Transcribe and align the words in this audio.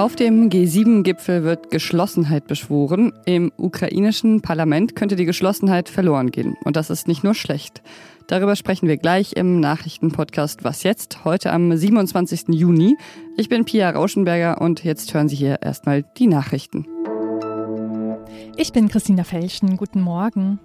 Auf 0.00 0.16
dem 0.16 0.48
G7-Gipfel 0.48 1.44
wird 1.44 1.70
Geschlossenheit 1.70 2.46
beschworen. 2.46 3.12
Im 3.26 3.52
ukrainischen 3.58 4.40
Parlament 4.40 4.96
könnte 4.96 5.14
die 5.14 5.26
Geschlossenheit 5.26 5.90
verloren 5.90 6.30
gehen. 6.30 6.56
Und 6.64 6.76
das 6.76 6.88
ist 6.88 7.06
nicht 7.06 7.22
nur 7.22 7.34
schlecht. 7.34 7.82
Darüber 8.26 8.56
sprechen 8.56 8.88
wir 8.88 8.96
gleich 8.96 9.34
im 9.34 9.60
Nachrichtenpodcast 9.60 10.64
Was 10.64 10.84
jetzt? 10.84 11.26
Heute 11.26 11.52
am 11.52 11.76
27. 11.76 12.48
Juni. 12.48 12.96
Ich 13.36 13.50
bin 13.50 13.66
Pia 13.66 13.90
Rauschenberger 13.90 14.62
und 14.62 14.84
jetzt 14.84 15.12
hören 15.12 15.28
Sie 15.28 15.36
hier 15.36 15.60
erstmal 15.60 16.02
die 16.16 16.28
Nachrichten. 16.28 16.86
Ich 18.56 18.72
bin 18.72 18.88
Christina 18.88 19.22
Felschen. 19.22 19.76
Guten 19.76 20.00
Morgen. 20.00 20.60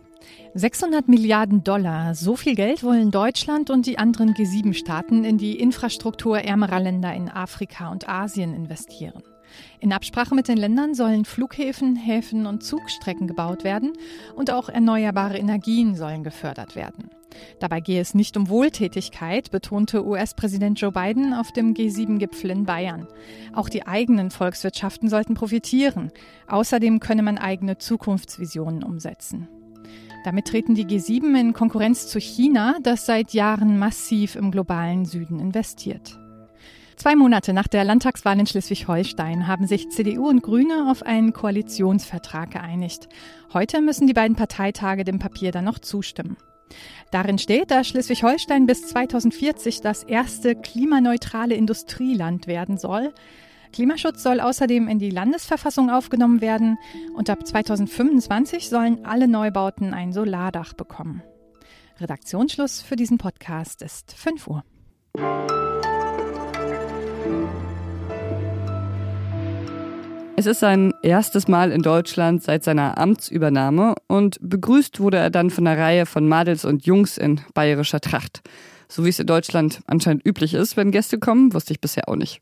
600 0.54 1.07
Milliarden 1.07 1.64
Dollar, 1.64 2.16
so 2.16 2.36
viel 2.36 2.55
Geld 2.55 2.84
wollen 2.84 3.12
Deutschland 3.12 3.70
und 3.70 3.86
die 3.86 3.98
anderen 3.98 4.34
G7-Staaten 4.34 5.24
in 5.24 5.38
die 5.38 5.60
Infrastruktur 5.60 6.39
ärmerer 6.39 6.79
Länder 6.79 7.14
in 7.14 7.29
Afrika 7.29 7.92
und 7.92 8.07
Asien 8.07 8.54
investieren. 8.54 9.24
In 9.79 9.93
Absprache 9.93 10.36
mit 10.36 10.48
den 10.48 10.57
Ländern 10.57 10.96
sollen 10.96 11.25
Flughäfen, 11.25 11.96
Häfen 11.96 12.46
und 12.46 12.64
Zugstrecken 12.64 13.28
gebaut 13.28 13.64
werden 13.64 13.93
und 14.36 14.51
auch 14.51 14.70
erneuerbare 14.70 15.38
Energien 15.38 15.96
sollen 15.96 16.24
gefördert 16.24 16.76
werden. 16.76 17.10
Dabei 17.60 17.82
gehe 17.82 18.01
es 18.01 18.14
nicht 18.14 18.37
um 18.37 18.50
Wohltätigkeit, 18.50 19.51
betonte 19.51 20.06
US-Präsident 20.06 20.79
Joe 20.79 20.92
Biden 20.92 21.34
auf 21.34 21.51
dem 21.51 21.73
G7-Gipfel 21.73 22.50
in 22.50 22.65
Bayern. 22.65 23.07
Auch 23.54 23.68
die 23.68 23.86
eigenen 23.86 24.32
Volkswirtschaften 24.32 25.10
sollten 25.10 25.34
profitieren. 25.34 26.12
Außerdem 26.48 27.00
könne 27.00 27.23
man 27.23 27.37
eigene 27.37 27.78
Zukunftsvisionen 27.78 28.84
umsetzen. 28.84 29.50
Damit 30.25 30.47
treten 30.47 30.74
die 30.74 30.88
G7 30.88 31.39
in 31.39 31.54
Konkurrenz 31.54 32.08
zu 32.08 32.20
China, 32.20 32.78
das 32.81 33.06
seit 33.06 33.34
Jahren 33.34 33.78
massiv 33.78 34.36
im 34.36 34.50
globalen 34.50 35.06
Süden 35.06 35.39
investiert. 35.39 36.17
Zwei 36.95 37.16
Monate 37.16 37.53
nach 37.53 37.67
der 37.67 37.84
Landtagswahl 37.84 38.40
in 38.40 38.48
Schleswig-Holstein 38.48 39.46
haben 39.46 39.68
sich 39.68 39.90
CDU 39.92 40.28
und 40.28 40.42
Grüne 40.42 40.90
auf 40.90 41.03
einen 41.03 41.31
Koalitionsvertrag 41.31 42.50
geeinigt. 42.50 43.08
Heute 43.53 43.81
müssen 43.81 44.08
die 44.08 44.14
beiden 44.14 44.36
Parteitage 44.36 45.03
dem 45.03 45.20
Papier 45.20 45.52
dann 45.52 45.66
noch 45.66 45.78
zustimmen. 45.78 46.38
Darin 47.12 47.38
steht, 47.38 47.70
dass 47.70 47.88
Schleswig-Holstein 47.90 48.66
bis 48.66 48.88
2040 48.88 49.81
das 49.81 50.02
erste 50.02 50.56
klimaneutrale 50.56 51.53
Industrieland 51.53 52.48
werden 52.48 52.80
soll. 52.80 53.14
Klimaschutz 53.76 54.23
soll 54.23 54.40
außerdem 54.40 54.88
in 54.88 55.00
die 55.00 55.09
Landesverfassung 55.09 55.90
aufgenommen 55.90 56.40
werden 56.40 56.78
und 57.14 57.30
ab 57.30 57.45
2025 57.45 58.70
sollen 58.70 59.04
alle 59.04 59.28
Neubauten 59.28 59.94
ein 59.94 60.14
Solardach 60.14 60.72
bekommen. 60.72 61.23
Redaktionsschluss 62.00 62.81
für 62.81 62.96
diesen 62.96 63.18
Podcast 63.18 63.81
ist 63.81 64.14
5 64.14 64.48
Uhr. 64.48 64.64
Es 70.38 70.46
ist 70.46 70.62
sein 70.62 70.94
erstes 71.03 71.50
Mal 71.50 71.73
in 71.73 71.81
Deutschland 71.81 72.44
seit 72.44 72.64
seiner 72.64 72.98
Amtsübernahme 72.98 73.96
und 74.08 74.38
begrüßt 74.40 75.02
wurde 75.02 75.18
er 75.18 75.30
dann 75.30 75.50
von 75.50 75.68
einer 75.68 75.78
Reihe 75.78 76.06
von 76.06 76.30
Madels 76.30 76.64
und 76.64 76.86
Jungs 76.86 77.18
in 77.18 77.42
bayerischer 77.53 78.00
Tracht. 78.00 78.42
So 78.88 79.05
wie 79.05 79.09
es 79.09 79.19
in 79.19 79.28
Deutschland 79.28 79.81
anscheinend 79.88 80.25
üblich 80.25 80.53
ist, 80.53 80.78
wenn 80.78 80.91
Gäste 80.91 81.19
kommen, 81.19 81.53
wusste 81.53 81.73
ich 81.73 81.81
bisher 81.81 82.08
auch 82.08 82.16
nicht. 82.16 82.39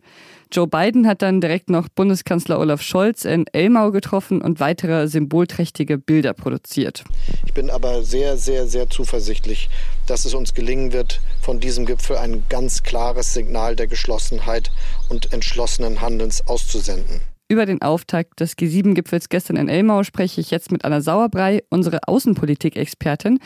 Joe 0.52 0.68
Biden 0.68 1.08
hat 1.08 1.24
dann 1.24 1.42
direkt 1.42 1.72
noch 1.72 1.90
Bundeskanzler 1.90 2.60
Olaf 2.60 2.82
Scholz 2.82 3.26
in 3.26 3.46
Elmau 3.54 3.92
getroffen 3.92 4.42
und 4.42 4.60
weitere 4.60 5.08
symbolträchtige 5.08 5.98
Bilder 5.98 6.34
produziert. 6.34 7.04
Ich 7.46 7.54
bin 7.54 7.72
aber 7.72 8.04
sehr, 8.04 8.38
sehr, 8.38 8.68
sehr 8.68 8.88
zuversichtlich, 8.90 9.70
dass 10.06 10.26
es 10.26 10.36
uns 10.36 10.54
gelingen 10.54 10.94
wird, 10.94 11.22
von 11.42 11.60
diesem 11.60 11.88
Gipfel 11.88 12.18
ein 12.18 12.44
ganz 12.50 12.84
klares 12.84 13.34
Signal 13.34 13.76
der 13.76 13.88
Geschlossenheit 13.88 14.70
und 15.10 15.34
entschlossenen 15.34 16.02
Handelns 16.02 16.48
auszusenden. 16.48 17.22
Über 17.54 17.68
den 17.68 17.84
Auftakt 17.84 18.40
des 18.40 18.58
G7-Gipfels 18.58 19.30
gestern 19.30 19.58
in 19.58 19.70
Elmau 19.70 20.02
spreche 20.02 20.42
ich 20.42 20.50
jetzt 20.50 20.72
mit 20.72 20.86
Anna 20.86 21.02
Sauerbrei, 21.02 21.62
unsere 21.70 22.08
Außenpolitik-Expertin. 22.08 23.38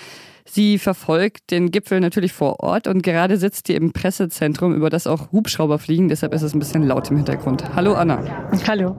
Sie 0.45 0.77
verfolgt 0.77 1.51
den 1.51 1.71
Gipfel 1.71 1.99
natürlich 1.99 2.31
vor 2.31 2.61
Ort 2.61 2.87
und 2.87 3.03
gerade 3.03 3.35
sitzt 3.35 3.67
sie 3.67 3.75
im 3.75 3.91
Pressezentrum, 3.91 4.73
über 4.73 4.89
das 4.89 5.07
auch 5.07 5.33
Hubschrauber 5.33 5.77
fliegen. 5.77 6.07
Deshalb 6.07 6.33
ist 6.33 6.41
es 6.41 6.53
ein 6.53 6.59
bisschen 6.59 6.83
laut 6.83 7.11
im 7.11 7.17
Hintergrund. 7.17 7.75
Hallo 7.75 7.95
Anna. 7.95 8.23
Hallo. 8.65 8.95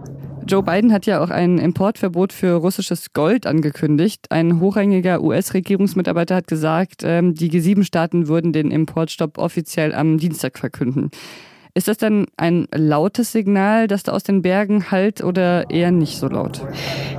Joe 0.46 0.62
Biden 0.62 0.92
hat 0.92 1.06
ja 1.06 1.22
auch 1.22 1.30
ein 1.30 1.56
Importverbot 1.56 2.34
für 2.34 2.56
russisches 2.56 3.14
Gold 3.14 3.46
angekündigt. 3.46 4.26
Ein 4.28 4.60
hochrangiger 4.60 5.22
US-Regierungsmitarbeiter 5.22 6.34
hat 6.34 6.48
gesagt, 6.48 7.00
ähm, 7.02 7.32
die 7.32 7.50
G7-Staaten 7.50 8.28
würden 8.28 8.52
den 8.52 8.70
Importstopp 8.70 9.38
offiziell 9.38 9.94
am 9.94 10.18
Dienstag 10.18 10.58
verkünden. 10.58 11.10
Ist 11.78 11.86
das 11.86 11.98
dann 11.98 12.26
ein 12.36 12.66
lautes 12.74 13.30
Signal, 13.30 13.86
das 13.86 14.02
da 14.02 14.10
aus 14.10 14.24
den 14.24 14.42
Bergen 14.42 14.90
halt 14.90 15.22
oder 15.22 15.70
eher 15.70 15.92
nicht 15.92 16.18
so 16.18 16.26
laut? 16.26 16.60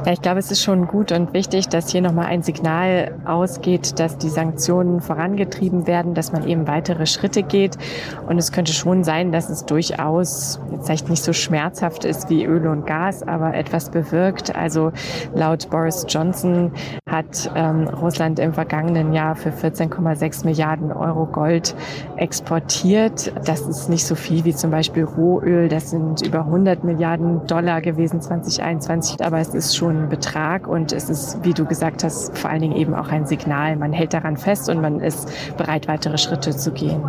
Ja, 0.06 0.12
ich 0.12 0.22
glaube, 0.22 0.40
es 0.40 0.52
ist 0.52 0.62
schon 0.62 0.86
gut 0.86 1.14
und 1.14 1.32
wichtig, 1.32 1.70
dass 1.70 1.90
hier 1.90 2.02
nochmal 2.02 2.26
ein 2.26 2.44
Signal 2.44 3.18
ausgeht, 3.24 4.02
dass 4.02 4.18
die 4.18 4.28
Sanktionen 4.28 5.00
vorangetrieben 5.00 5.88
werden, 5.88 6.14
dass 6.14 6.34
man 6.34 6.46
eben 6.46 6.68
weitere 6.68 7.06
Schritte 7.06 7.42
geht. 7.42 7.78
Und 8.28 8.38
es 8.38 8.52
könnte 8.52 8.74
schon 8.74 9.06
sein, 9.06 9.32
dass 9.32 9.50
es 9.50 9.66
durchaus 9.66 10.60
jetzt 10.74 10.88
vielleicht 10.88 11.10
nicht 11.10 11.24
so 11.24 11.32
schmerzhaft 11.32 12.04
ist 12.04 12.30
wie 12.30 12.44
Öl 12.44 12.68
und 12.68 12.86
Gas, 12.86 13.24
aber 13.24 13.54
etwas 13.54 13.90
bewirkt. 13.90 14.54
Also 14.54 14.92
laut 15.34 15.70
Boris 15.70 16.06
Johnson 16.10 16.74
hat 17.10 17.52
ähm, 17.56 17.88
Russland 17.88 18.40
im 18.40 18.54
vergangenen 18.54 19.14
Jahr 19.14 19.36
für 19.36 19.50
14,6 19.50 20.46
Milliarden 20.46 20.92
Euro 20.92 21.26
Gold 21.26 21.76
exportiert. 22.18 23.34
Das 23.46 23.62
ist 23.62 23.90
nicht 23.90 24.06
so 24.06 24.16
viel 24.16 24.46
wie 24.46 24.54
zum 24.54 24.72
Beispiel 24.72 25.04
Rohöl. 25.04 25.70
Das 25.70 25.90
sind 25.90 26.26
über 26.26 26.40
100 26.40 26.84
Milliarden 26.84 27.46
Dollar 27.48 27.82
gewesen 27.82 28.22
2021. 28.22 29.24
Aber 29.24 29.40
es 29.40 29.54
ist 29.54 29.76
schon 29.76 30.04
ein 30.04 30.10
Betrag 30.10 30.68
und 30.68 30.92
es 30.92 31.10
ist, 31.10 31.44
wie 31.44 31.54
du 31.54 31.66
gesagt 31.66 32.04
hast, 32.04 32.38
vor 32.38 32.50
allen 32.50 32.62
Dingen 32.62 32.76
eben 32.76 32.94
auch 32.94 33.10
ein 33.10 33.26
Signal. 33.26 33.76
Man 33.76 33.94
hält 33.94 34.14
daran 34.14 34.38
fest 34.38 34.70
und 34.70 34.82
man 34.82 35.00
ist 35.00 35.32
bereit, 35.58 35.88
weitere 35.88 36.18
Schritte 36.18 36.56
zu 36.56 36.72
gehen. 36.72 37.02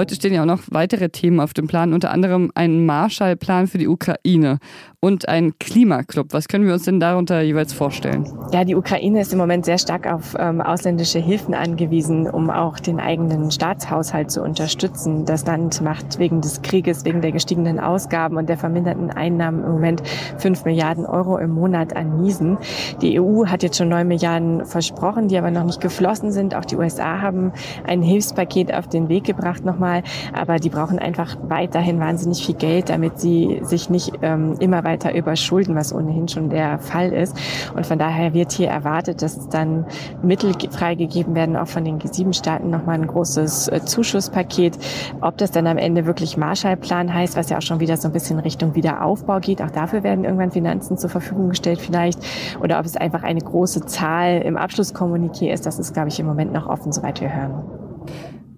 Heute 0.00 0.14
stehen 0.14 0.32
ja 0.32 0.40
auch 0.40 0.46
noch 0.46 0.62
weitere 0.70 1.10
Themen 1.10 1.40
auf 1.40 1.52
dem 1.52 1.66
Plan, 1.66 1.92
unter 1.92 2.10
anderem 2.10 2.50
ein 2.54 2.86
Marshallplan 2.86 3.66
für 3.66 3.76
die 3.76 3.86
Ukraine 3.86 4.58
und 4.98 5.28
ein 5.28 5.58
Klimaclub. 5.58 6.32
Was 6.32 6.48
können 6.48 6.64
wir 6.64 6.72
uns 6.72 6.84
denn 6.84 7.00
darunter 7.00 7.42
jeweils 7.42 7.74
vorstellen? 7.74 8.26
Ja, 8.50 8.64
die 8.64 8.74
Ukraine 8.74 9.20
ist 9.20 9.32
im 9.34 9.38
Moment 9.38 9.66
sehr 9.66 9.76
stark 9.76 10.10
auf 10.10 10.34
ähm, 10.38 10.62
ausländische 10.62 11.18
Hilfen 11.18 11.52
angewiesen, 11.52 12.30
um 12.30 12.48
auch 12.48 12.80
den 12.80 12.98
eigenen 12.98 13.50
Staatshaushalt 13.50 14.30
zu 14.30 14.42
unterstützen. 14.42 15.26
Das 15.26 15.44
Land 15.44 15.82
macht 15.82 16.18
wegen 16.18 16.40
des 16.40 16.62
Krieges, 16.62 17.04
wegen 17.04 17.20
der 17.20 17.32
gestiegenen 17.32 17.78
Ausgaben 17.78 18.38
und 18.38 18.48
der 18.48 18.56
verminderten 18.56 19.10
Einnahmen 19.10 19.64
im 19.64 19.72
Moment 19.72 20.02
fünf 20.38 20.64
Milliarden 20.64 21.04
Euro 21.04 21.36
im 21.36 21.50
Monat 21.50 21.94
an 21.94 22.22
Miesen. 22.22 22.56
Die 23.02 23.20
EU 23.20 23.44
hat 23.44 23.62
jetzt 23.62 23.76
schon 23.76 23.90
neun 23.90 24.08
Milliarden 24.08 24.64
versprochen, 24.64 25.28
die 25.28 25.36
aber 25.36 25.50
noch 25.50 25.64
nicht 25.64 25.82
geflossen 25.82 26.32
sind. 26.32 26.54
Auch 26.54 26.64
die 26.64 26.76
USA 26.76 27.20
haben 27.20 27.52
ein 27.86 28.00
Hilfspaket 28.00 28.72
auf 28.72 28.88
den 28.88 29.10
Weg 29.10 29.24
gebracht 29.24 29.62
nochmal, 29.62 29.89
aber 30.32 30.56
die 30.56 30.70
brauchen 30.70 30.98
einfach 30.98 31.36
weiterhin 31.42 32.00
wahnsinnig 32.00 32.44
viel 32.44 32.54
Geld, 32.54 32.88
damit 32.88 33.20
sie 33.20 33.60
sich 33.62 33.90
nicht 33.90 34.12
ähm, 34.22 34.56
immer 34.60 34.84
weiter 34.84 35.14
überschulden, 35.14 35.74
was 35.74 35.94
ohnehin 35.94 36.28
schon 36.28 36.50
der 36.50 36.78
Fall 36.78 37.12
ist. 37.12 37.36
Und 37.74 37.86
von 37.86 37.98
daher 37.98 38.34
wird 38.34 38.52
hier 38.52 38.68
erwartet, 38.68 39.22
dass 39.22 39.48
dann 39.48 39.86
Mittel 40.22 40.54
freigegeben 40.70 41.34
werden, 41.34 41.56
auch 41.56 41.68
von 41.68 41.84
den 41.84 41.98
G7-Staaten 41.98 42.70
nochmal 42.70 42.96
ein 42.96 43.06
großes 43.06 43.68
äh, 43.68 43.84
Zuschusspaket. 43.84 44.78
Ob 45.20 45.36
das 45.38 45.50
dann 45.50 45.66
am 45.66 45.78
Ende 45.78 46.06
wirklich 46.06 46.36
Marshallplan 46.36 47.12
heißt, 47.12 47.36
was 47.36 47.50
ja 47.50 47.58
auch 47.58 47.62
schon 47.62 47.80
wieder 47.80 47.96
so 47.96 48.08
ein 48.08 48.12
bisschen 48.12 48.38
Richtung 48.38 48.74
Wiederaufbau 48.74 49.40
geht, 49.40 49.62
auch 49.62 49.70
dafür 49.70 50.02
werden 50.02 50.24
irgendwann 50.24 50.50
Finanzen 50.50 50.98
zur 50.98 51.10
Verfügung 51.10 51.50
gestellt 51.50 51.80
vielleicht. 51.80 52.20
Oder 52.62 52.78
ob 52.78 52.86
es 52.86 52.96
einfach 52.96 53.22
eine 53.22 53.40
große 53.40 53.86
Zahl 53.86 54.42
im 54.42 54.56
Abschlusskommuniqué 54.56 55.52
ist, 55.52 55.66
das 55.66 55.78
ist, 55.78 55.92
glaube 55.92 56.08
ich, 56.08 56.20
im 56.20 56.26
Moment 56.26 56.52
noch 56.52 56.66
offen, 56.68 56.92
soweit 56.92 57.20
wir 57.20 57.32
hören. 57.34 57.79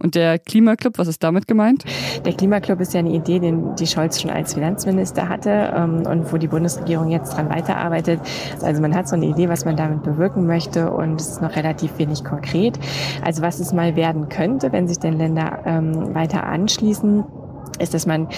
Und 0.02 0.14
der 0.14 0.38
Klimaclub, 0.38 0.98
was 0.98 1.08
ist 1.08 1.22
damit 1.22 1.46
gemeint? 1.46 1.84
Der 2.24 2.32
Klimaclub 2.32 2.80
ist 2.80 2.92
ja 2.92 3.00
eine 3.00 3.12
Idee, 3.12 3.38
den 3.38 3.74
die 3.76 3.86
Scholz 3.86 4.20
schon 4.20 4.30
als 4.30 4.54
Finanzminister 4.54 5.28
hatte 5.28 5.72
ähm, 5.76 6.06
und 6.06 6.32
wo 6.32 6.38
die 6.38 6.48
Bundesregierung 6.48 7.08
jetzt 7.10 7.36
dran 7.36 7.48
weiterarbeitet. 7.48 8.20
Also 8.62 8.82
man 8.82 8.94
hat 8.94 9.08
so 9.08 9.16
eine 9.16 9.26
Idee, 9.26 9.48
was 9.48 9.64
man 9.64 9.76
damit 9.76 10.02
bewirken 10.02 10.46
möchte 10.46 10.90
und 10.90 11.20
es 11.20 11.28
ist 11.28 11.42
noch 11.42 11.54
relativ 11.54 11.98
wenig 11.98 12.24
konkret. 12.24 12.78
Also 13.24 13.42
was 13.42 13.60
es 13.60 13.72
mal 13.72 13.96
werden 13.96 14.28
könnte, 14.28 14.72
wenn 14.72 14.88
sich 14.88 14.98
denn 14.98 15.18
Länder 15.18 15.60
ähm, 15.66 16.14
weiter 16.14 16.44
anschließen 16.44 17.24
ist, 17.78 17.94
dass 17.94 18.06
man 18.06 18.28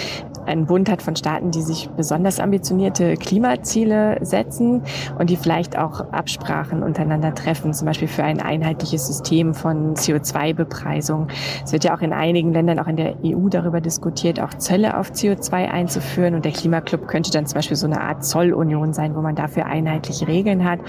einen 0.47 0.67
Bund 0.67 0.91
hat 0.91 1.03
von 1.03 1.17
Staaten, 1.17 1.51
die 1.51 1.63
sich 1.63 1.89
besonders 1.91 2.41
ambitionierte 2.41 3.17
Klimaziele 3.17 4.19
setzen 4.23 4.83
und 5.19 5.31
die 5.31 5.37
vielleicht 5.37 5.79
auch 5.79 6.01
Absprachen 6.13 6.83
untereinander 6.83 7.35
treffen, 7.35 7.73
zum 7.73 7.87
Beispiel 7.87 8.09
für 8.09 8.25
ein 8.25 8.41
einheitliches 8.41 9.07
System 9.07 9.55
von 9.55 9.95
CO2-Bepreisung. 9.95 11.29
Es 11.65 11.73
wird 11.73 11.85
ja 11.85 11.97
auch 11.97 12.01
in 12.01 12.13
einigen 12.13 12.53
Ländern, 12.53 12.79
auch 12.79 12.87
in 12.87 12.97
der 12.97 13.17
EU 13.25 13.49
darüber 13.49 13.81
diskutiert, 13.81 14.41
auch 14.41 14.55
Zölle 14.55 14.99
auf 14.99 15.11
CO2 15.11 15.69
einzuführen 15.69 16.35
und 16.35 16.45
der 16.45 16.53
Klimaclub 16.53 17.09
könnte 17.09 17.31
dann 17.31 17.47
zum 17.47 17.57
Beispiel 17.57 17.77
so 17.77 17.87
eine 17.87 18.01
Art 18.01 18.25
Zollunion 18.25 18.93
sein, 18.93 19.15
wo 19.15 19.21
man 19.21 19.35
dafür 19.35 19.67
einheitliche 19.67 20.29
Regeln 20.29 20.65
hat. 20.65 20.81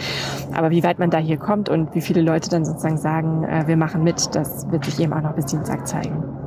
Aber 0.54 0.72
wie 0.72 0.84
weit 0.84 1.00
man 1.00 1.10
da 1.10 1.18
hier 1.18 1.38
kommt 1.38 1.70
und 1.70 1.96
wie 1.96 2.02
viele 2.02 2.22
Leute 2.22 2.50
dann 2.50 2.66
sozusagen 2.66 2.98
sagen, 2.98 3.44
äh, 3.44 3.68
wir 3.68 3.78
machen 3.78 4.04
mit, 4.04 4.36
das 4.36 4.70
wird 4.72 4.86
sich 4.86 5.00
eben 5.00 5.14
auch 5.14 5.22
noch 5.22 5.34
bis 5.34 5.46
Dienstag 5.46 5.88
zeigen. 5.88 6.45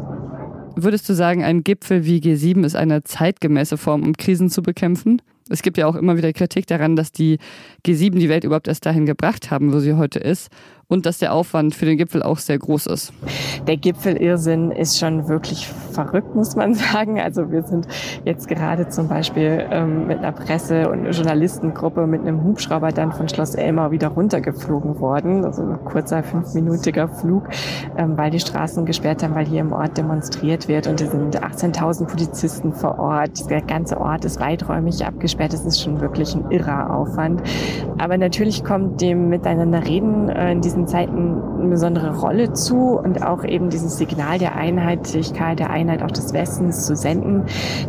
Würdest 0.81 1.09
du 1.09 1.15
sagen, 1.15 1.43
ein 1.43 1.65
Gipfel 1.65 2.05
wie 2.05 2.21
G7 2.21 2.65
ist 2.65 2.77
eine 2.77 3.03
zeitgemäße 3.03 3.77
Form, 3.77 4.05
um 4.05 4.17
Krisen 4.17 4.49
zu 4.49 4.63
bekämpfen? 4.63 5.21
Es 5.51 5.63
gibt 5.63 5.77
ja 5.77 5.89
auch 5.89 5.97
immer 5.97 6.17
wieder 6.17 6.33
Kritik 6.33 6.69
daran, 6.69 6.95
dass 6.95 7.11
die 7.11 7.39
G7 7.85 8.17
die 8.19 8.29
Welt 8.29 8.45
überhaupt 8.45 8.69
erst 8.69 8.87
dahin 8.87 9.05
gebracht 9.05 9.51
haben, 9.51 9.73
wo 9.73 9.81
sie 9.81 9.95
heute 9.95 10.21
ist 10.21 10.51
und 10.89 11.05
dass 11.05 11.19
der 11.19 11.35
Aufwand 11.35 11.75
für 11.75 11.85
den 11.85 11.99
Gipfel 11.99 12.23
auch 12.23 12.39
sehr 12.39 12.59
groß 12.59 12.87
ist. 12.87 13.13
Der 13.67 13.77
Gipfelirrsinn 13.77 14.71
ist 14.71 14.99
schon 14.99 15.29
wirklich 15.29 15.69
verrückt, 15.69 16.35
muss 16.35 16.57
man 16.57 16.75
sagen. 16.93 17.21
Also 17.21 17.51
wir 17.51 17.63
sind 17.63 17.87
jetzt 18.25 18.49
gerade 18.49 18.89
zum 18.89 19.09
Beispiel 19.09 19.67
ähm, 19.71 20.07
mit 20.07 20.19
einer 20.19 20.33
Presse- 20.33 20.91
und 20.91 21.05
Journalistengruppe 21.11 22.07
mit 22.07 22.23
einem 22.23 22.43
Hubschrauber 22.43 22.91
dann 22.93 23.13
von 23.13 23.29
Schloss 23.29 23.55
Elmau 23.55 23.91
wieder 23.91 24.09
runtergeflogen 24.09 24.99
worden. 24.99 25.45
Also 25.45 25.63
ein 25.63 25.85
kurzer 25.85 26.23
fünfminütiger 26.23 27.09
Flug, 27.09 27.49
ähm, 27.99 28.17
weil 28.17 28.31
die 28.31 28.41
Straßen 28.41 28.87
gesperrt 28.87 29.23
haben, 29.23 29.35
weil 29.35 29.47
hier 29.47 29.61
im 29.61 29.73
Ort 29.73 29.99
demonstriert 29.99 30.69
wird 30.69 30.87
und 30.87 31.01
es 31.03 31.11
sind 31.11 31.39
18.000 31.39 32.07
Polizisten 32.07 32.73
vor 32.73 32.99
Ort. 32.99 33.51
Der 33.51 33.61
ganze 33.61 34.01
Ort 34.01 34.25
ist 34.25 34.41
weiträumig 34.41 35.05
abgesperrt. 35.05 35.53
Das 35.53 35.67
ist 35.67 35.83
schon 35.83 36.01
wirklich 36.01 36.35
ein 36.35 36.51
irrer 36.51 36.95
Aufwand. 36.97 37.43
Aber 37.99 38.17
natürlich 38.17 38.65
kommt 38.65 39.03
dem 39.03 39.29
Miteinander 39.29 39.85
reden 39.85 40.31
äh, 40.31 40.53
in 40.53 40.63
diesen 40.63 40.78
Zeiten 40.87 41.43
eine 41.59 41.69
besondere 41.69 42.19
Rolle 42.19 42.53
zu 42.53 42.99
und 42.99 43.23
auch 43.23 43.45
eben 43.45 43.71
dieses 43.71 43.99
Signal 43.99 44.39
der 44.39 44.57
Einheitlichkeit, 44.57 45.59
der 45.59 45.71
Einheit 45.71 46.03
auch 46.03 46.11
des 46.11 46.33
Westens 46.33 46.87
zu 46.87 46.97
senden. 46.97 47.45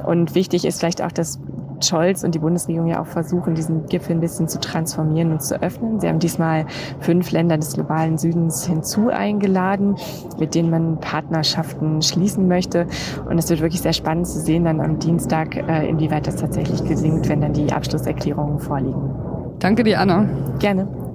Und 0.05 0.35
wichtig 0.35 0.65
ist 0.65 0.79
vielleicht 0.79 1.01
auch, 1.01 1.11
dass 1.11 1.39
Scholz 1.83 2.23
und 2.23 2.35
die 2.35 2.39
Bundesregierung 2.39 2.87
ja 2.87 3.01
auch 3.01 3.07
versuchen, 3.07 3.55
diesen 3.55 3.85
Gipfel 3.85 4.15
ein 4.15 4.19
bisschen 4.19 4.47
zu 4.47 4.59
transformieren 4.59 5.31
und 5.31 5.41
zu 5.41 5.61
öffnen. 5.61 5.99
Sie 5.99 6.07
haben 6.07 6.19
diesmal 6.19 6.65
fünf 6.99 7.31
Länder 7.31 7.57
des 7.57 7.73
globalen 7.73 8.17
Südens 8.17 8.65
hinzu 8.65 9.09
eingeladen, 9.09 9.95
mit 10.39 10.55
denen 10.55 10.69
man 10.69 10.99
Partnerschaften 10.99 12.01
schließen 12.01 12.47
möchte. 12.47 12.87
Und 13.29 13.37
es 13.37 13.49
wird 13.49 13.61
wirklich 13.61 13.81
sehr 13.81 13.93
spannend 13.93 14.27
zu 14.27 14.39
sehen 14.39 14.65
dann 14.65 14.81
am 14.81 14.99
Dienstag, 14.99 15.55
äh, 15.55 15.87
inwieweit 15.87 16.27
das 16.27 16.37
tatsächlich 16.37 16.83
gelingt, 16.83 17.29
wenn 17.29 17.41
dann 17.41 17.53
die 17.53 17.71
Abschlusserklärungen 17.71 18.59
vorliegen. 18.59 19.15
Danke 19.59 19.83
dir, 19.83 19.99
Anna. 19.99 20.25
Gerne. 20.59 21.08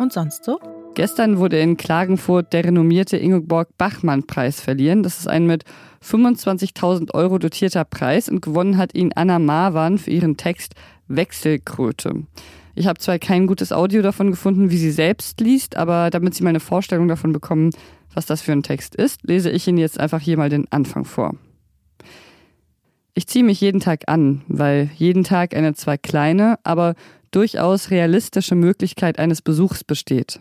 Und 0.00 0.14
sonst 0.14 0.44
so? 0.44 0.58
Gestern 0.94 1.36
wurde 1.36 1.60
in 1.60 1.76
Klagenfurt 1.76 2.54
der 2.54 2.64
renommierte 2.64 3.18
Ingeborg-Bachmann-Preis 3.18 4.58
verliehen. 4.62 5.02
Das 5.02 5.18
ist 5.18 5.28
ein 5.28 5.46
mit 5.46 5.64
25.000 6.02 7.12
Euro 7.12 7.36
dotierter 7.36 7.84
Preis 7.84 8.30
und 8.30 8.40
gewonnen 8.40 8.78
hat 8.78 8.94
ihn 8.94 9.12
Anna 9.14 9.38
Marwan 9.38 9.98
für 9.98 10.10
ihren 10.10 10.38
Text 10.38 10.74
Wechselkröte. 11.08 12.22
Ich 12.74 12.86
habe 12.86 12.98
zwar 12.98 13.18
kein 13.18 13.46
gutes 13.46 13.72
Audio 13.72 14.00
davon 14.00 14.30
gefunden, 14.30 14.70
wie 14.70 14.78
sie 14.78 14.90
selbst 14.90 15.38
liest, 15.42 15.76
aber 15.76 16.08
damit 16.08 16.34
Sie 16.34 16.44
mal 16.44 16.48
eine 16.48 16.60
Vorstellung 16.60 17.06
davon 17.06 17.34
bekommen, 17.34 17.68
was 18.14 18.24
das 18.24 18.40
für 18.40 18.52
ein 18.52 18.62
Text 18.62 18.94
ist, 18.94 19.22
lese 19.24 19.50
ich 19.50 19.68
Ihnen 19.68 19.76
jetzt 19.76 20.00
einfach 20.00 20.20
hier 20.20 20.38
mal 20.38 20.48
den 20.48 20.66
Anfang 20.72 21.04
vor. 21.04 21.34
Ich 23.12 23.26
ziehe 23.26 23.44
mich 23.44 23.60
jeden 23.60 23.80
Tag 23.80 24.04
an, 24.06 24.40
weil 24.48 24.88
jeden 24.96 25.24
Tag 25.24 25.54
eine 25.54 25.74
zwar 25.74 25.98
kleine, 25.98 26.58
aber 26.62 26.94
durchaus 27.30 27.90
realistische 27.90 28.54
Möglichkeit 28.54 29.18
eines 29.18 29.42
Besuchs 29.42 29.84
besteht. 29.84 30.40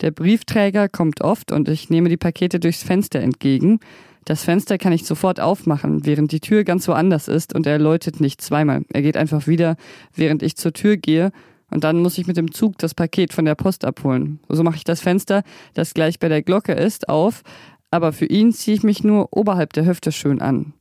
Der 0.00 0.10
Briefträger 0.10 0.88
kommt 0.88 1.20
oft 1.20 1.52
und 1.52 1.68
ich 1.68 1.90
nehme 1.90 2.08
die 2.08 2.16
Pakete 2.16 2.58
durchs 2.58 2.82
Fenster 2.82 3.20
entgegen. 3.20 3.80
Das 4.24 4.44
Fenster 4.44 4.78
kann 4.78 4.92
ich 4.92 5.04
sofort 5.04 5.40
aufmachen, 5.40 6.06
während 6.06 6.32
die 6.32 6.40
Tür 6.40 6.64
ganz 6.64 6.86
woanders 6.88 7.28
ist 7.28 7.54
und 7.54 7.66
er 7.66 7.78
läutet 7.78 8.20
nicht 8.20 8.40
zweimal. 8.40 8.82
Er 8.92 9.02
geht 9.02 9.16
einfach 9.16 9.46
wieder, 9.46 9.76
während 10.14 10.42
ich 10.42 10.56
zur 10.56 10.72
Tür 10.72 10.96
gehe 10.96 11.32
und 11.70 11.84
dann 11.84 12.00
muss 12.00 12.18
ich 12.18 12.26
mit 12.26 12.36
dem 12.36 12.52
Zug 12.52 12.78
das 12.78 12.94
Paket 12.94 13.32
von 13.32 13.44
der 13.44 13.54
Post 13.54 13.84
abholen. 13.84 14.40
So 14.48 14.62
mache 14.62 14.76
ich 14.76 14.84
das 14.84 15.00
Fenster, 15.00 15.42
das 15.74 15.94
gleich 15.94 16.18
bei 16.18 16.28
der 16.28 16.42
Glocke 16.42 16.72
ist, 16.72 17.08
auf, 17.08 17.42
aber 17.90 18.12
für 18.12 18.26
ihn 18.26 18.52
ziehe 18.52 18.76
ich 18.76 18.82
mich 18.82 19.04
nur 19.04 19.28
oberhalb 19.36 19.72
der 19.72 19.86
Hüfte 19.86 20.12
schön 20.12 20.40
an. 20.40 20.72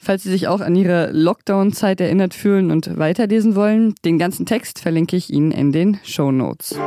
Falls 0.00 0.22
Sie 0.22 0.30
sich 0.30 0.46
auch 0.46 0.60
an 0.60 0.76
Ihre 0.76 1.10
Lockdown-Zeit 1.10 2.00
erinnert 2.00 2.32
fühlen 2.32 2.70
und 2.70 2.98
weiterlesen 2.98 3.56
wollen, 3.56 3.94
den 4.04 4.16
ganzen 4.16 4.46
Text 4.46 4.78
verlinke 4.78 5.16
ich 5.16 5.30
Ihnen 5.30 5.50
in 5.50 5.72
den 5.72 5.98
Show 6.04 6.30
Notes. 6.30 6.78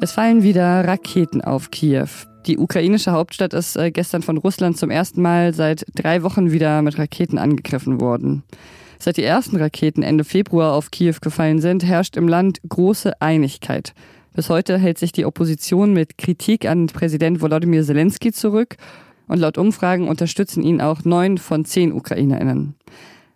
Es 0.00 0.12
fallen 0.12 0.42
wieder 0.42 0.86
Raketen 0.86 1.42
auf 1.42 1.70
Kiew. 1.70 2.08
Die 2.46 2.56
ukrainische 2.56 3.12
Hauptstadt 3.12 3.52
ist 3.52 3.76
äh, 3.76 3.90
gestern 3.90 4.22
von 4.22 4.38
Russland 4.38 4.78
zum 4.78 4.90
ersten 4.90 5.20
Mal 5.20 5.52
seit 5.52 5.84
drei 5.94 6.22
Wochen 6.22 6.50
wieder 6.50 6.80
mit 6.82 6.98
Raketen 6.98 7.36
angegriffen 7.36 8.00
worden. 8.00 8.44
Seit 8.98 9.18
die 9.18 9.24
ersten 9.24 9.56
Raketen 9.56 10.02
Ende 10.02 10.24
Februar 10.24 10.72
auf 10.72 10.90
Kiew 10.90 11.16
gefallen 11.20 11.60
sind, 11.60 11.84
herrscht 11.84 12.16
im 12.16 12.28
Land 12.28 12.60
große 12.68 13.20
Einigkeit. 13.20 13.92
Bis 14.34 14.50
heute 14.50 14.78
hält 14.78 14.98
sich 14.98 15.12
die 15.12 15.24
Opposition 15.24 15.92
mit 15.92 16.18
Kritik 16.18 16.66
an 16.66 16.86
Präsident 16.86 17.40
Volodymyr 17.40 17.82
Zelensky 17.82 18.32
zurück 18.32 18.76
und 19.26 19.38
laut 19.38 19.58
Umfragen 19.58 20.08
unterstützen 20.08 20.62
ihn 20.62 20.80
auch 20.80 21.04
neun 21.04 21.38
von 21.38 21.64
zehn 21.64 21.92
Ukrainerinnen. 21.92 22.74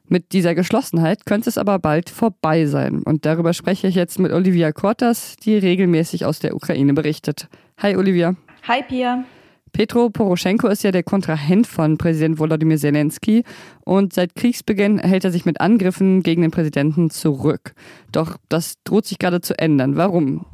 Mit 0.08 0.32
dieser 0.32 0.54
Geschlossenheit 0.54 1.24
könnte 1.24 1.48
es 1.48 1.56
aber 1.56 1.78
bald 1.78 2.10
vorbei 2.10 2.66
sein. 2.66 3.02
Und 3.02 3.24
darüber 3.24 3.54
spreche 3.54 3.86
ich 3.86 3.94
jetzt 3.94 4.18
mit 4.18 4.30
Olivia 4.30 4.70
Kortas, 4.70 5.36
die 5.36 5.56
regelmäßig 5.56 6.26
aus 6.26 6.38
der 6.38 6.54
Ukraine 6.54 6.92
berichtet. 6.92 7.48
Hi 7.78 7.96
Olivia. 7.96 8.34
Hi 8.68 8.82
Pia. 8.82 9.24
Petro 9.72 10.10
Poroschenko 10.10 10.68
ist 10.68 10.84
ja 10.84 10.90
der 10.90 11.02
Kontrahent 11.02 11.66
von 11.66 11.96
Präsident 11.96 12.38
Volodymyr 12.38 12.76
Zelensky 12.76 13.42
und 13.84 14.12
seit 14.12 14.34
Kriegsbeginn 14.34 14.98
hält 14.98 15.24
er 15.24 15.30
sich 15.30 15.46
mit 15.46 15.62
Angriffen 15.62 16.22
gegen 16.22 16.42
den 16.42 16.50
Präsidenten 16.50 17.08
zurück. 17.08 17.72
Doch 18.12 18.36
das 18.50 18.74
droht 18.84 19.06
sich 19.06 19.18
gerade 19.18 19.40
zu 19.40 19.58
ändern. 19.58 19.96
Warum? 19.96 20.44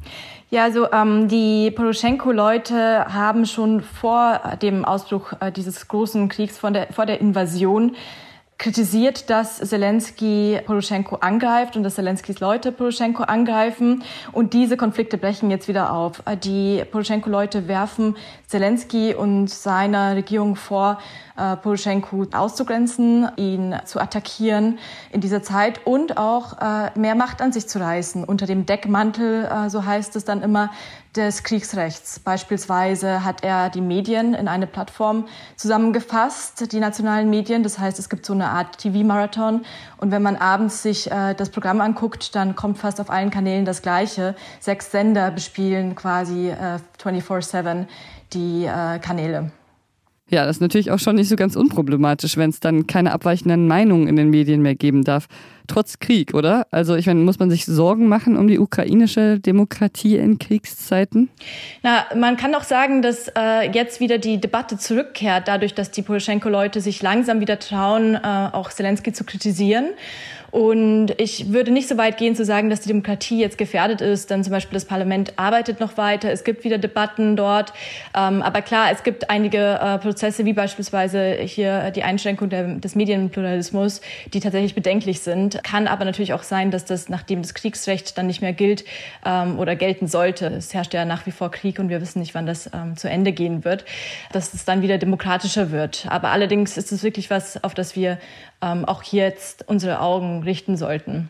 Ja, 0.51 0.63
also 0.63 0.89
ähm, 0.91 1.27
die 1.27 1.69
Poroschenko-Leute 1.71 3.13
haben 3.13 3.45
schon 3.45 3.81
vor 3.81 4.39
dem 4.61 4.85
Ausbruch 4.85 5.33
äh, 5.41 5.51
dieses 5.51 5.87
großen 5.89 6.29
Kriegs 6.29 6.59
der, 6.61 6.87
vor 6.91 7.05
der 7.05 7.19
Invasion 7.19 7.95
kritisiert, 8.59 9.29
dass 9.29 9.57
Zelensky 9.57 10.59
Poroschenko 10.65 11.15
angreift 11.15 11.77
und 11.77 11.83
dass 11.83 11.95
Zelenskys 11.95 12.41
Leute 12.41 12.73
Poroschenko 12.73 13.23
angreifen. 13.23 14.03
Und 14.33 14.53
diese 14.53 14.75
Konflikte 14.75 15.17
brechen 15.17 15.49
jetzt 15.49 15.69
wieder 15.69 15.93
auf. 15.93 16.21
Die 16.43 16.83
Poroschenko-Leute 16.91 17.69
werfen 17.69 18.17
Zelensky 18.47 19.15
und 19.15 19.49
seiner 19.49 20.17
Regierung 20.17 20.57
vor, 20.57 20.99
äh, 21.37 21.55
Poroschenko 21.55 22.27
auszugrenzen, 22.33 23.29
ihn 23.37 23.75
zu 23.85 23.99
attackieren 24.01 24.77
in 25.13 25.21
dieser 25.21 25.41
Zeit 25.41 25.85
und 25.87 26.17
auch 26.17 26.57
äh, 26.59 26.99
mehr 26.99 27.15
Macht 27.15 27.41
an 27.41 27.53
sich 27.53 27.67
zu 27.67 27.79
reißen. 27.79 28.25
Unter 28.25 28.45
dem 28.45 28.65
Deckmantel, 28.65 29.45
äh, 29.45 29.69
so 29.69 29.85
heißt 29.85 30.17
es 30.17 30.25
dann 30.25 30.41
immer, 30.41 30.69
des 31.15 31.43
Kriegsrechts. 31.43 32.19
Beispielsweise 32.19 33.23
hat 33.23 33.43
er 33.43 33.69
die 33.69 33.81
Medien 33.81 34.33
in 34.33 34.47
eine 34.47 34.67
Plattform 34.67 35.27
zusammengefasst, 35.55 36.71
die 36.71 36.79
nationalen 36.79 37.29
Medien. 37.29 37.63
Das 37.63 37.79
heißt, 37.79 37.97
es 37.97 38.09
gibt 38.09 38.25
so 38.25 38.33
eine 38.33 38.49
Art 38.49 38.77
TV-Marathon. 38.77 39.65
Und 39.97 40.11
wenn 40.11 40.21
man 40.21 40.35
abends 40.35 40.83
sich 40.83 41.09
äh, 41.09 41.33
das 41.33 41.49
Programm 41.49 41.81
anguckt, 41.81 42.35
dann 42.35 42.55
kommt 42.55 42.77
fast 42.77 43.01
auf 43.01 43.09
allen 43.09 43.31
Kanälen 43.31 43.65
das 43.65 43.81
Gleiche. 43.81 44.35
Sechs 44.59 44.91
Sender 44.91 45.31
bespielen 45.31 45.95
quasi 45.95 46.49
äh, 46.49 46.79
24-7 47.01 47.87
die 48.33 48.65
äh, 48.65 48.99
Kanäle. 48.99 49.51
Ja, 50.29 50.45
das 50.45 50.57
ist 50.57 50.61
natürlich 50.61 50.91
auch 50.91 50.99
schon 50.99 51.15
nicht 51.15 51.27
so 51.27 51.35
ganz 51.35 51.55
unproblematisch, 51.55 52.37
wenn 52.37 52.51
es 52.51 52.59
dann 52.59 52.85
keine 52.85 53.11
abweichenden 53.13 53.67
Meinungen 53.67 54.07
in 54.07 54.15
den 54.15 54.29
Medien 54.29 54.61
mehr 54.61 54.75
geben 54.75 55.03
darf. 55.03 55.27
Trotz 55.67 55.99
Krieg, 55.99 56.33
oder? 56.33 56.67
Also 56.71 56.95
ich 56.95 57.05
meine, 57.05 57.19
muss 57.19 57.39
man 57.39 57.49
sich 57.49 57.65
Sorgen 57.65 58.07
machen 58.07 58.37
um 58.37 58.47
die 58.47 58.57
ukrainische 58.57 59.39
Demokratie 59.39 60.17
in 60.17 60.39
Kriegszeiten? 60.39 61.29
Na, 61.83 62.05
man 62.15 62.37
kann 62.37 62.51
doch 62.51 62.63
sagen, 62.63 63.01
dass 63.01 63.31
äh, 63.37 63.71
jetzt 63.71 63.99
wieder 63.99 64.17
die 64.17 64.39
Debatte 64.39 64.77
zurückkehrt, 64.77 65.47
dadurch, 65.47 65.75
dass 65.75 65.91
die 65.91 66.01
Poroschenko-Leute 66.01 66.81
sich 66.81 67.01
langsam 67.01 67.39
wieder 67.39 67.59
trauen, 67.59 68.15
äh, 68.15 68.19
auch 68.51 68.69
Zelensky 68.69 69.13
zu 69.13 69.23
kritisieren. 69.23 69.85
Und 70.51 71.13
ich 71.17 71.51
würde 71.51 71.71
nicht 71.71 71.87
so 71.87 71.97
weit 71.97 72.17
gehen 72.17 72.35
zu 72.35 72.45
sagen, 72.45 72.69
dass 72.69 72.81
die 72.81 72.87
Demokratie 72.87 73.39
jetzt 73.39 73.57
gefährdet 73.57 74.01
ist, 74.01 74.29
denn 74.29 74.43
zum 74.43 74.51
Beispiel 74.51 74.75
das 74.75 74.85
Parlament 74.85 75.33
arbeitet 75.37 75.79
noch 75.79 75.97
weiter, 75.97 76.31
es 76.31 76.43
gibt 76.43 76.63
wieder 76.63 76.77
Debatten 76.77 77.35
dort. 77.35 77.73
Ähm, 78.15 78.41
aber 78.41 78.61
klar, 78.61 78.87
es 78.91 79.03
gibt 79.03 79.29
einige 79.29 79.79
äh, 79.81 79.97
Prozesse, 79.99 80.45
wie 80.45 80.53
beispielsweise 80.53 81.33
hier 81.33 81.91
die 81.91 82.03
Einschränkung 82.03 82.49
der, 82.49 82.75
des 82.75 82.95
Medienpluralismus, 82.95 84.01
die 84.33 84.39
tatsächlich 84.39 84.75
bedenklich 84.75 85.19
sind. 85.21 85.63
Kann 85.63 85.87
aber 85.87 86.05
natürlich 86.05 86.33
auch 86.33 86.43
sein, 86.43 86.71
dass 86.71 86.85
das, 86.85 87.09
nachdem 87.09 87.41
das 87.41 87.53
Kriegsrecht 87.53 88.17
dann 88.17 88.27
nicht 88.27 88.41
mehr 88.41 88.53
gilt 88.53 88.85
ähm, 89.25 89.59
oder 89.59 89.75
gelten 89.75 90.07
sollte, 90.07 90.47
es 90.47 90.73
herrscht 90.73 90.93
ja 90.93 91.05
nach 91.05 91.25
wie 91.25 91.31
vor 91.31 91.51
Krieg 91.51 91.79
und 91.79 91.89
wir 91.89 92.01
wissen 92.01 92.19
nicht, 92.19 92.35
wann 92.35 92.45
das 92.45 92.69
ähm, 92.73 92.97
zu 92.97 93.09
Ende 93.09 93.31
gehen 93.31 93.63
wird, 93.65 93.85
dass 94.31 94.53
es 94.53 94.65
dann 94.65 94.81
wieder 94.81 94.97
demokratischer 94.97 95.71
wird. 95.71 96.05
Aber 96.09 96.29
allerdings 96.29 96.77
ist 96.77 96.91
es 96.91 97.03
wirklich 97.03 97.29
was, 97.29 97.63
auf 97.63 97.73
das 97.73 97.95
wir 97.95 98.17
ähm, 98.61 98.85
auch 98.85 99.03
jetzt 99.03 99.67
unsere 99.67 100.01
Augen 100.01 100.38
richten 100.43 100.77
sollten. 100.77 101.29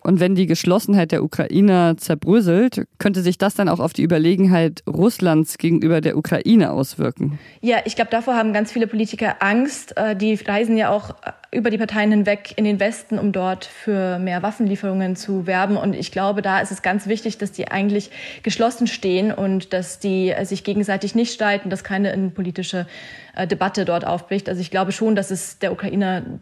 Und 0.00 0.20
wenn 0.20 0.34
die 0.34 0.46
Geschlossenheit 0.46 1.12
der 1.12 1.24
Ukrainer 1.24 1.96
zerbröselt, 1.96 2.86
könnte 2.98 3.20
sich 3.20 3.36
das 3.36 3.54
dann 3.54 3.68
auch 3.68 3.80
auf 3.80 3.92
die 3.92 4.02
Überlegenheit 4.02 4.82
Russlands 4.86 5.58
gegenüber 5.58 6.00
der 6.00 6.16
Ukraine 6.16 6.70
auswirken? 6.70 7.38
Ja, 7.60 7.78
ich 7.84 7.96
glaube, 7.96 8.10
davor 8.10 8.36
haben 8.36 8.52
ganz 8.52 8.70
viele 8.70 8.86
Politiker 8.86 9.42
Angst. 9.42 9.96
Äh, 9.96 10.14
die 10.14 10.34
reisen 10.34 10.76
ja 10.76 10.90
auch 10.90 11.14
über 11.50 11.70
die 11.70 11.78
Parteien 11.78 12.10
hinweg 12.10 12.54
in 12.56 12.64
den 12.64 12.78
Westen, 12.78 13.18
um 13.18 13.32
dort 13.32 13.64
für 13.64 14.18
mehr 14.18 14.42
Waffenlieferungen 14.42 15.16
zu 15.16 15.46
werben. 15.46 15.76
Und 15.76 15.94
ich 15.94 16.12
glaube, 16.12 16.42
da 16.42 16.60
ist 16.60 16.70
es 16.70 16.82
ganz 16.82 17.06
wichtig, 17.06 17.38
dass 17.38 17.52
die 17.52 17.68
eigentlich 17.68 18.10
geschlossen 18.42 18.86
stehen 18.86 19.32
und 19.32 19.72
dass 19.72 19.98
die 19.98 20.32
sich 20.44 20.62
gegenseitig 20.62 21.16
nicht 21.16 21.32
streiten, 21.32 21.70
dass 21.70 21.84
keine 21.84 22.12
innenpolitische 22.12 22.86
äh, 23.34 23.46
Debatte 23.46 23.84
dort 23.84 24.06
aufbricht. 24.06 24.48
Also 24.48 24.60
ich 24.60 24.70
glaube 24.70 24.92
schon, 24.92 25.16
dass 25.16 25.30
es 25.30 25.58
der 25.58 25.72
Ukraine 25.72 26.40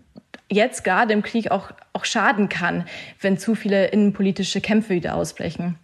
jetzt 0.50 0.84
gerade 0.84 1.12
im 1.12 1.22
Krieg 1.22 1.50
auch, 1.50 1.70
auch 1.92 2.04
schaden 2.04 2.48
kann, 2.48 2.84
wenn 3.20 3.38
zu 3.38 3.54
viele 3.54 3.88
innenpolitische 3.88 4.60
Kämpfe 4.60 4.94
wieder 4.94 5.14
ausbrechen. 5.14 5.78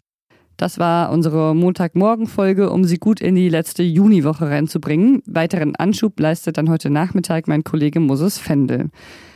Das 0.56 0.78
war 0.78 1.10
unsere 1.10 1.56
Montagmorgen-Folge, 1.56 2.70
um 2.70 2.84
Sie 2.84 2.98
gut 2.98 3.20
in 3.20 3.34
die 3.34 3.48
letzte 3.48 3.82
Juniwoche 3.82 4.48
reinzubringen. 4.48 5.22
Weiteren 5.26 5.74
Anschub 5.74 6.18
leistet 6.20 6.56
dann 6.56 6.70
heute 6.70 6.90
Nachmittag 6.90 7.48
mein 7.48 7.64
Kollege 7.64 7.98
Moses 7.98 8.38
Fendel. 8.38 8.90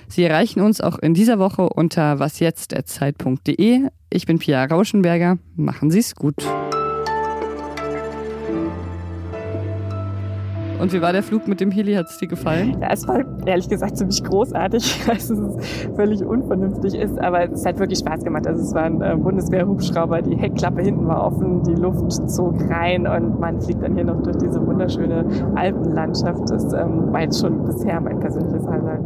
Sie 0.09 0.23
erreichen 0.23 0.61
uns 0.61 0.81
auch 0.81 0.99
in 0.99 1.15
dieser 1.15 1.39
Woche 1.41 1.69
unter 1.69 2.21
wasjetzt.zeit.de. 2.21 3.89
Ich 4.11 4.27
bin 4.27 4.39
Pia 4.39 4.65
Rauschenberger. 4.65 5.39
Machen 5.57 5.91
Sie 5.91 5.99
es 5.99 6.15
gut. 6.15 6.37
Und 10.79 10.93
wie 10.93 11.01
war 11.01 11.13
der 11.13 11.23
Flug 11.23 11.49
mit 11.49 11.61
dem 11.61 11.71
Heli? 11.71 11.95
Hat 11.95 12.07
es 12.07 12.19
dir 12.19 12.29
gefallen? 12.29 12.77
Ja, 12.81 12.89
es 12.93 13.09
war 13.09 13.25
ehrlich 13.47 13.69
gesagt 13.69 13.97
ziemlich 13.97 14.23
großartig. 14.23 14.77
Ich 15.07 15.09
weiß, 15.09 15.29
dass 15.29 15.39
es 15.39 15.89
völlig 15.95 16.23
unvernünftig 16.25 16.95
ist, 16.95 17.19
aber 17.21 17.51
es 17.51 17.65
hat 17.65 17.79
wirklich 17.79 18.01
Spaß 18.01 18.25
gemacht. 18.25 18.47
Also 18.47 18.63
es 18.63 18.75
war 18.75 18.85
ein 18.85 19.01
äh, 19.01 19.15
Bundeswehr-Hubschrauber, 19.17 20.23
die 20.23 20.37
Heckklappe 20.37 20.83
hinten 20.83 21.07
war 21.07 21.25
offen, 21.25 21.63
die 21.63 21.75
Luft 21.75 22.29
zog 22.31 22.61
rein 22.69 23.07
und 23.07 23.39
man 23.39 23.61
fliegt 23.61 23.83
dann 23.83 23.95
hier 23.95 24.05
noch 24.05 24.23
durch 24.23 24.37
diese 24.39 24.65
wunderschöne 24.67 25.25
Alpenlandschaft. 25.55 26.51
Das 26.51 26.73
ähm, 26.73 27.13
war 27.13 27.23
jetzt 27.23 27.41
schon 27.41 27.65
bisher 27.65 28.01
mein 28.01 28.19
persönliches 28.21 28.67
Highlight. 28.67 29.05